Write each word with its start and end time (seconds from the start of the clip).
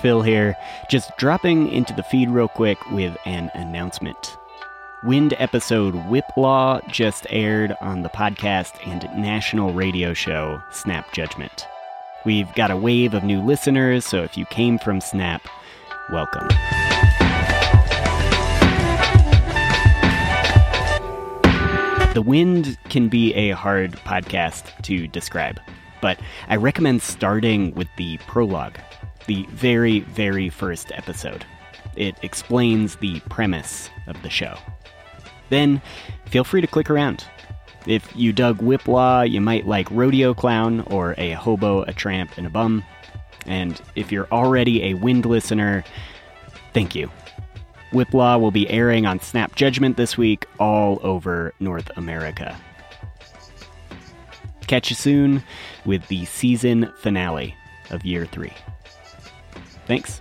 Fil 0.00 0.22
here, 0.22 0.56
just 0.88 1.16
dropping 1.16 1.72
into 1.72 1.92
the 1.92 2.04
feed 2.04 2.30
real 2.30 2.46
quick 2.46 2.78
with 2.90 3.16
an 3.26 3.50
announcement. 3.54 4.36
Wind 5.02 5.34
episode 5.38 5.94
Whip 6.08 6.24
Law 6.36 6.80
just 6.88 7.26
aired 7.30 7.76
on 7.80 8.02
the 8.02 8.08
podcast 8.08 8.74
and 8.86 9.02
national 9.20 9.72
radio 9.72 10.14
show 10.14 10.62
Snap 10.70 11.12
Judgment. 11.12 11.66
We've 12.24 12.52
got 12.54 12.70
a 12.70 12.76
wave 12.76 13.12
of 13.12 13.24
new 13.24 13.40
listeners, 13.40 14.04
so 14.04 14.22
if 14.22 14.36
you 14.36 14.44
came 14.46 14.78
from 14.78 15.00
Snap, 15.00 15.42
welcome. 16.12 16.46
The 22.14 22.22
Wind 22.22 22.78
can 22.88 23.08
be 23.08 23.34
a 23.34 23.50
hard 23.50 23.92
podcast 23.92 24.80
to 24.82 25.08
describe, 25.08 25.60
but 26.00 26.20
I 26.48 26.56
recommend 26.56 27.02
starting 27.02 27.74
with 27.74 27.88
the 27.96 28.18
prologue, 28.18 28.78
the 29.28 29.46
very, 29.50 30.00
very 30.00 30.48
first 30.48 30.90
episode. 30.92 31.44
It 31.94 32.16
explains 32.22 32.96
the 32.96 33.20
premise 33.28 33.88
of 34.08 34.20
the 34.22 34.30
show. 34.30 34.56
Then 35.50 35.80
feel 36.26 36.44
free 36.44 36.60
to 36.60 36.66
click 36.66 36.90
around. 36.90 37.24
If 37.86 38.14
you 38.14 38.32
dug 38.32 38.60
Whip 38.60 38.88
Law, 38.88 39.22
you 39.22 39.40
might 39.40 39.66
like 39.66 39.90
Rodeo 39.90 40.34
Clown 40.34 40.80
or 40.90 41.14
A 41.16 41.32
Hobo, 41.32 41.82
a 41.82 41.92
Tramp, 41.92 42.36
and 42.36 42.46
a 42.46 42.50
Bum. 42.50 42.84
And 43.46 43.80
if 43.94 44.12
you're 44.12 44.28
already 44.30 44.84
a 44.84 44.94
Wind 44.94 45.24
listener, 45.24 45.84
thank 46.74 46.94
you. 46.94 47.10
Whip 47.92 48.12
Law 48.12 48.36
will 48.36 48.50
be 48.50 48.68
airing 48.68 49.06
on 49.06 49.20
Snap 49.20 49.54
Judgment 49.54 49.96
this 49.96 50.18
week 50.18 50.46
all 50.58 51.00
over 51.02 51.54
North 51.60 51.90
America. 51.96 52.58
Catch 54.66 54.90
you 54.90 54.96
soon 54.96 55.42
with 55.86 56.06
the 56.08 56.26
season 56.26 56.92
finale 56.98 57.56
of 57.90 58.04
year 58.04 58.26
three. 58.26 58.52
Thanks. 59.88 60.20